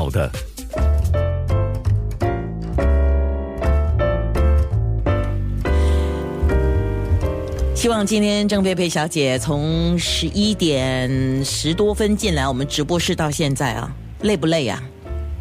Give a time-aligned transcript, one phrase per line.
[0.00, 0.30] 好的。
[7.74, 13.92] 希望今天郑佩佩小姐从十一点十多分进来我们直播室到现在啊，
[14.22, 14.82] 累不累啊？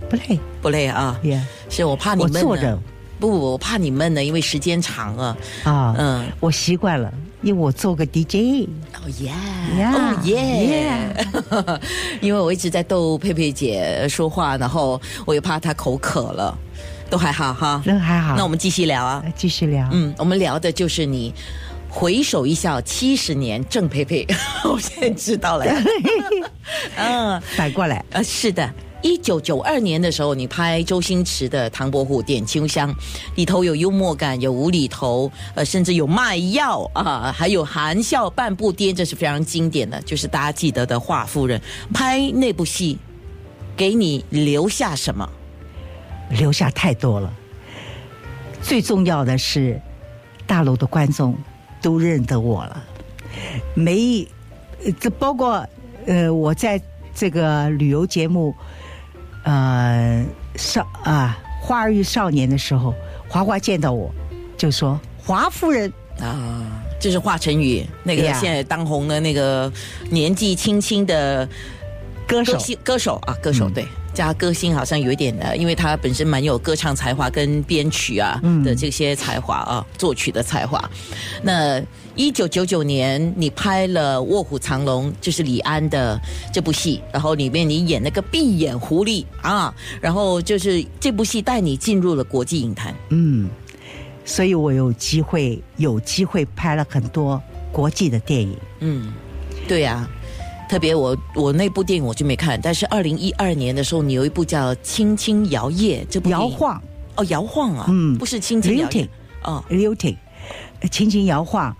[0.09, 2.77] 不累，不累啊？Yeah 是我怕你闷呢我坐着
[3.17, 5.37] 不，我怕你闷呢，因为时间长了。
[5.63, 8.67] 啊，嗯，我习惯了，因为我做个 DJ。
[8.95, 9.31] 哦耶
[9.85, 11.25] 哦耶！
[12.21, 16.57] 因为我一直在逗佩佩姐说话，然后我又怕她口渴了，
[17.09, 17.81] 都还好哈。
[17.85, 19.21] 人还好，那我们继续聊啊。
[19.25, 19.87] 呃继续聊。
[19.91, 21.33] 嗯，我们聊的就是你
[21.89, 24.27] 回首一笑七十年，郑佩佩，
[24.65, 25.75] 我现在知道了呀。
[26.97, 28.69] 嗯，反过来，呃，是的。
[29.01, 32.93] 一九九二年的时候，你拍周星驰的《唐伯虎点秋香》，
[33.35, 41.61] 里头有幽默感，有无厘头，呃，甚至有卖药啊，还有含笑半步癫，这是非常经典的，就是大家记得的华夫人。
[41.93, 42.97] 拍那部戏，
[43.77, 45.27] 给你留下什么？
[46.31, 47.33] 留下太多了。
[48.61, 49.79] 最重要的是，
[50.45, 51.33] 大陆的观众
[51.81, 52.83] 都认得我了。
[53.73, 54.27] 没，
[54.99, 55.65] 这包括
[56.05, 56.81] 呃，我在
[57.15, 58.53] 这个旅游节目，
[59.49, 60.23] 呃，
[60.55, 62.93] 少啊，《花儿与少年》的时候，
[63.27, 64.13] 华华见到我，
[64.55, 69.71] 就说：“华夫人。”啊，就是华晨宇那个现在当红的那个
[70.11, 71.49] 年纪轻轻的
[72.27, 73.87] 歌手歌手啊，歌手、嗯对。
[74.19, 80.77] 加歌星好像有一点的，因为他本身蛮有歌唱才华跟编曲啊嗯的这些才华啊，作曲的才华。
[81.41, 81.81] 那
[82.17, 86.19] 一九九九年你拍了《卧虎藏龙》，就是李安的
[86.53, 92.93] 这部戏，然后里面你演那个闭眼狐狸啊，然后就是这部戏带你进入了国际影坛。
[93.07, 93.47] 嗯，
[94.25, 98.57] 所以我有机会有机会拍了很多国际的电影。
[98.81, 99.13] 嗯，
[99.65, 100.05] 对呀、
[100.69, 106.79] 特别我我那部电影我就没看，但是二零一二年的时候，你有一部叫《轻轻摇曳》这部摇晃。
[107.15, 108.15] 哦，摇晃啊，嗯。
[108.17, 108.91] 不是轻轻摇曳。
[108.91, 109.07] Lilting
[109.43, 110.15] 哦，，lilting，
[110.91, 111.75] 轻轻摇晃，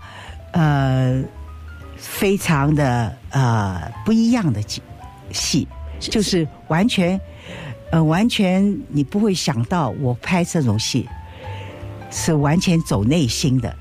[0.52, 1.22] 呃，
[1.96, 4.60] 非常的呃不一样的
[5.30, 5.68] 戏。
[6.00, 7.20] 就是完全
[7.92, 11.06] 呃完全你不会想到我拍这种戏
[12.10, 13.76] 是完全走内心的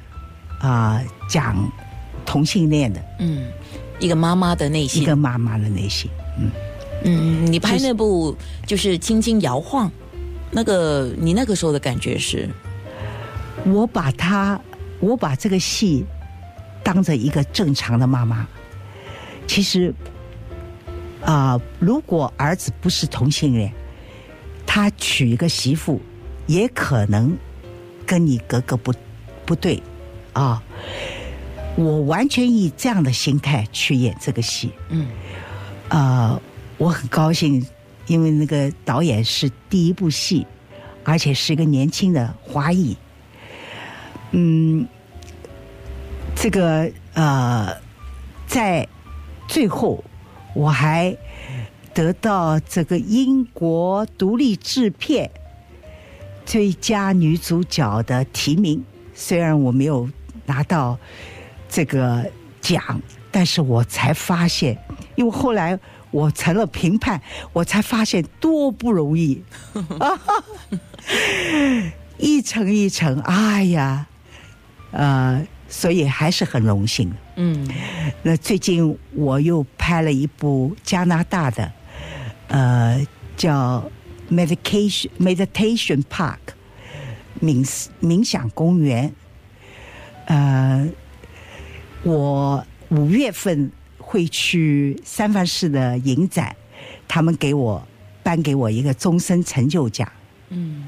[0.59, 1.55] 啊、讲
[2.25, 3.01] 同性恋的。
[3.19, 3.47] 嗯，
[3.99, 6.51] 一个妈妈的内心一，个妈妈的内心，嗯。
[7.01, 9.89] 嗯，你拍那部就是轻轻摇晃，
[10.51, 12.49] 那个你那个时候的感觉是，
[13.65, 14.59] 我把她，
[14.99, 16.05] 我把这个戏
[16.83, 18.45] 当着一个正常的妈妈。
[19.47, 19.93] 其实，
[21.23, 23.73] 啊、如果儿子不是同性恋，
[24.65, 26.01] 他娶一个媳妇，
[26.47, 27.35] 也可能
[28.05, 28.93] 跟你格格不
[29.45, 29.81] 不对
[30.33, 30.61] 啊。
[31.79, 35.07] 我完全以这样的心态去演这个戏，嗯
[35.87, 36.41] 呃，
[36.77, 37.65] 我很高兴，
[38.05, 40.45] 因为那个导演是第一部戏，
[41.05, 42.97] 而且是一个年轻的华裔。
[44.31, 44.85] 嗯，
[46.35, 47.73] 这个呃，
[48.45, 48.85] 在
[49.47, 50.03] 最后
[50.53, 51.15] 我还
[51.93, 55.31] 得到这个英国独立制片
[56.45, 60.09] 最佳女主角的提名，虽然我没有
[60.45, 60.99] 拿到
[61.69, 62.25] 这个
[62.59, 62.99] 奖，
[63.31, 64.77] 但是我才发现，
[65.15, 65.79] 因为后来
[66.11, 67.21] 我成了评判，
[67.53, 69.43] 我才发现多不容易！
[72.17, 74.07] 一层一层，哎呀，
[74.91, 77.13] 呃，所以还是很荣幸。
[77.35, 77.65] 嗯
[78.23, 81.71] 那最近我又拍了一部加拿大的，
[82.47, 82.99] 呃，
[83.37, 83.89] 叫
[84.29, 86.39] Meditation Meditation Park
[87.41, 87.65] 冥
[88.01, 89.13] 冥想公园。
[90.25, 90.87] 呃，
[92.03, 96.55] 我五月份会去三藩市的影展，
[97.07, 97.85] 他们给我
[98.23, 100.11] 颁给我一个终身成就奖。
[100.49, 100.85] 嗯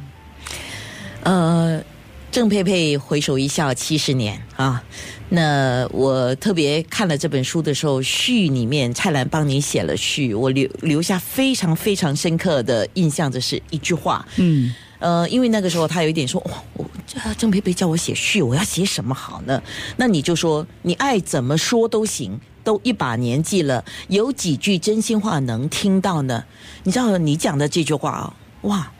[1.24, 1.84] 呃，
[2.32, 4.84] 郑佩佩回首一笑七十年啊。
[5.30, 14.28] 那我特别看了这本书的时候，序里面蔡澜帮你写了序，我留留下非常非常深刻的印象，这是一句话。
[14.38, 19.62] 嗯，呃，因为那个时候他有一点说，哇，我这郑佩佩叫我写序，我要写什么好呢？
[19.98, 26.46] 那你就说，你爱怎么说都行，都一把年纪了，有几句真心话能听到呢？
[26.84, 28.92] 你知道你讲的这句话啊，哇，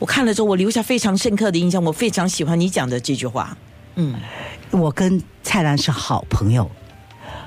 [0.00, 3.56] 我看了之后，我留下非常深刻的印象，我非常喜欢你讲的这句话。
[3.94, 4.16] 嗯
[4.72, 6.68] 我跟蔡澜是好朋友，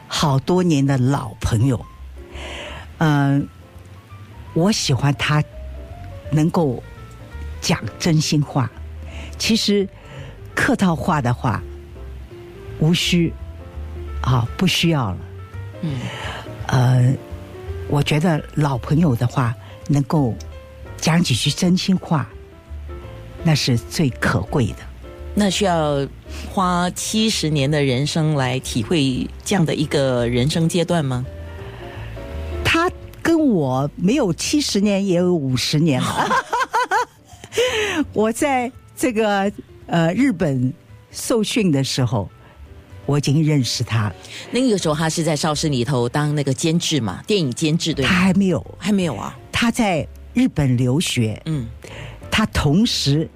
[0.08, 1.86] 好多年的老朋友。
[3.00, 3.48] 嗯、
[4.54, 5.44] 我喜欢他
[6.32, 6.82] 能够
[7.62, 8.70] 讲真心话。
[9.38, 9.88] 其实
[10.56, 11.62] 客套话的话，
[12.80, 13.34] 无需
[14.22, 15.18] 啊，不需要了。
[15.82, 16.00] 嗯
[16.68, 17.14] 呃，
[17.88, 19.56] 我觉得老朋友的话
[19.88, 20.36] 能够
[20.98, 22.28] 讲几句真心话，
[23.44, 24.78] 那是最可贵的。
[25.36, 26.06] 那需要
[26.52, 31.24] 花七十年的人生来体会这样的一个人生阶段吗？
[32.66, 32.90] 他
[33.22, 36.28] 跟我没有七十年，也有五十年了。
[38.14, 39.52] 我在这个
[39.86, 40.74] 呃日本
[41.12, 42.30] 受训的时候，
[43.06, 44.12] 我已经认识他。
[44.52, 49.38] 那个时候他是在邵氏里头当那个监制嘛，电影监制对他还没有，还没有啊。
[49.52, 51.68] 他在日本留学，嗯，
[52.30, 53.30] 他同时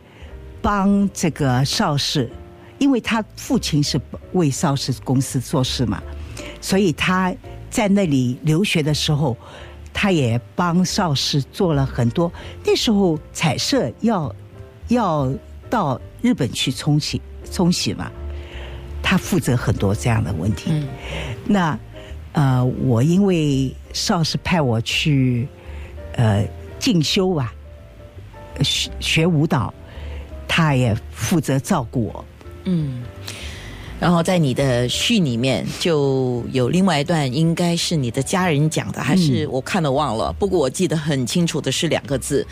[0.62, 2.30] 帮这个邵氏，
[2.78, 4.00] 因为他父亲是
[4.34, 6.02] 为邵氏公司做事嘛，
[6.62, 7.34] 所以他
[7.70, 9.36] 在那里留学的时候。
[10.02, 12.34] 他也帮邵氏做了很多。
[12.66, 14.36] 那时候彩色要
[14.88, 15.32] 要
[15.70, 17.22] 到日本去冲洗
[17.52, 18.12] 冲洗嘛，
[19.04, 20.84] 他负责很多这样的问题。
[21.46, 21.78] 那
[22.32, 25.48] 呃，我因为邵氏派我去
[26.16, 26.44] 呃
[26.80, 27.54] 进修吧，
[28.64, 29.72] 学学舞蹈，
[30.48, 32.26] 他也负责照顾我。
[32.64, 33.04] 嗯。
[34.02, 40.34] 然后在你的序里面就有另外一段，应该是你的家人讲的，还是我看了忘了？
[40.40, 42.44] 不过我记得很清楚的是两个字，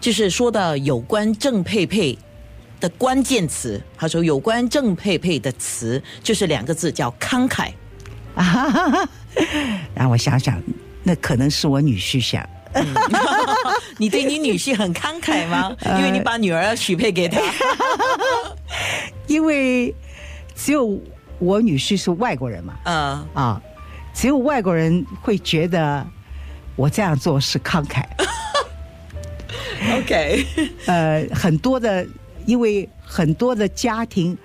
[0.00, 2.18] 就是说到有关郑佩佩
[2.80, 3.80] 的关键词。
[3.96, 7.70] 他说有关郑佩佩的词就是两个字，叫慷慨。
[8.34, 9.08] 啊，
[9.94, 10.60] 让我想想，
[11.04, 12.44] 那可能是我女婿想。
[13.96, 15.72] 你对你女婿很慷慨吗？
[15.98, 17.40] 因为你把女儿许配给他。
[19.28, 19.94] 因为。
[20.56, 20.98] 只有
[21.38, 22.74] 我女婿是外国人嘛？
[22.84, 23.62] 嗯啊，
[24.14, 26.04] 只有外国人会觉得
[26.74, 28.02] 我这样做是慷慨。
[29.98, 30.44] OK，
[30.86, 32.04] 呃，很多的，
[32.46, 34.36] 因为很多的家庭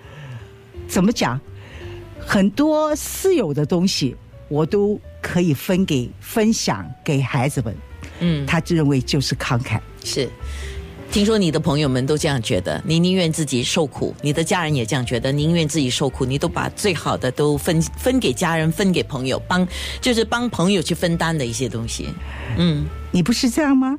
[0.88, 1.40] 怎么讲，
[2.20, 4.16] 很多私有的东西
[4.50, 7.76] 我都可以分给分享给孩子们。
[8.20, 10.30] 嗯，他认为就是慷慨是。
[11.12, 19.68] 听说你的朋友们都这样觉得，你宁愿自己受苦，你的家人也这样觉得，宁愿自己受苦，你都把最好的都分分给家人，分给朋友，帮
[20.00, 22.08] 就是帮朋友去分担的一些东西。
[22.58, 23.98] 嗯，你不是这样吗？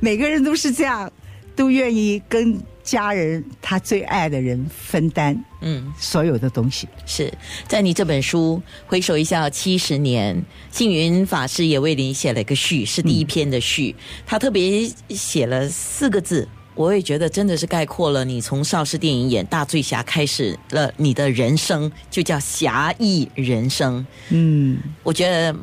[0.00, 1.12] 每个人都是这样，
[1.54, 2.58] 都愿意跟。
[2.88, 6.88] 家人，他最爱的人分担，嗯，所有的东西。
[7.04, 7.30] 是
[7.66, 13.94] 在你这本书回首一下七十年，幸云法师也为你写了一个序，是第一篇的序，
[14.24, 24.06] 他特别写了四个字，我也觉得真的是概括了你从邵氏电影演大醉侠开始了你的人生，就叫侠义人生。
[24.30, 25.54] 嗯，我觉得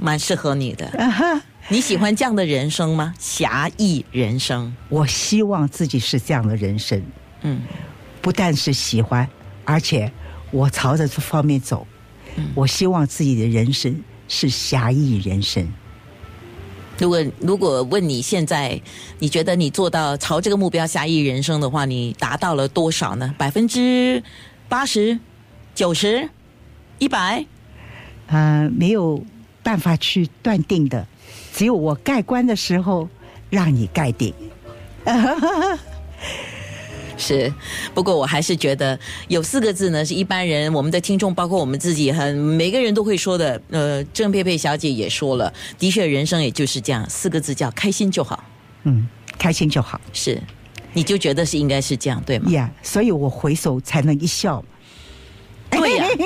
[0.00, 0.90] 蛮适合你的。
[1.72, 3.14] 你喜欢这样的人生吗？
[3.20, 7.00] 侠义人生，我希望自己是这样的人生。
[7.42, 7.60] 嗯，
[8.20, 9.28] 不但是喜欢，
[9.64, 10.10] 而且
[10.50, 11.86] 我朝着这方面走。
[12.34, 15.64] 嗯，我希望自己的人生是侠义人生。
[16.98, 18.80] 如果如果问你现在，
[19.20, 23.32] 你觉得你做到朝这个目标侠义人生的话，你达到了多少呢？
[23.38, 24.20] 百分之
[24.68, 25.20] 八十、
[25.72, 26.28] 九十、
[26.98, 27.46] 一百？
[28.26, 29.24] 嗯，没有
[29.62, 31.06] 办法去断定的。
[31.52, 33.08] 只有我盖棺的时候，
[33.50, 34.32] 让你盖顶。
[37.16, 37.52] 是，
[37.92, 38.98] 不过我还是觉得
[39.28, 43.60] 有四个字呢，是一般人，我们的听众，包括我们自己，很每个人都会说的。
[43.68, 48.42] 呃，郑佩佩小姐也说了，的确，人生也就是这样，四个字叫开心就好。
[48.84, 49.06] 嗯，
[49.38, 50.00] 开心就好。
[50.14, 50.40] 是，
[50.94, 52.50] 你就觉得是应该是这样，对吗？
[52.52, 54.64] 呀，所以我回首才能一笑。
[55.68, 56.06] 对呀。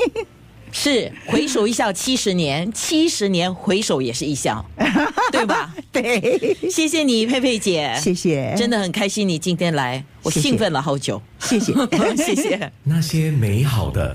[0.76, 4.62] 是回首一笑七十年， 七十年回首也是一笑，
[5.30, 5.72] 对吧？
[5.92, 11.72] 对，谢谢你，佩佩姐，谢谢，真的很开心你今天来，我兴奋了好久，谢谢，
[12.18, 12.72] 谢谢。
[12.82, 14.12] 那些美好的。